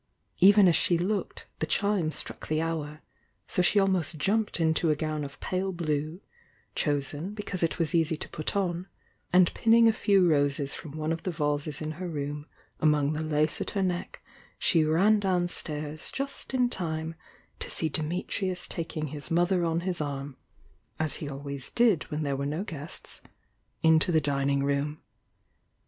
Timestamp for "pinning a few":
9.53-10.27